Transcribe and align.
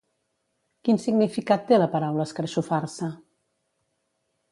Quin 0.87 0.99
significat 1.03 1.67
té 1.71 1.79
la 1.79 1.87
paraula 1.91 2.25
escarxofar-se? 2.29 3.11